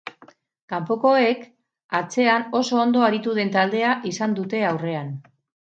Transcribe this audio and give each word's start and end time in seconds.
Kanpokoek 0.71 1.43
atzean 1.99 2.49
oso 2.61 2.81
ondo 2.87 3.07
aritu 3.11 3.37
den 3.43 3.55
taldea 3.59 3.95
izan 4.15 4.37
dute 4.41 4.69
aurrean. 4.73 5.19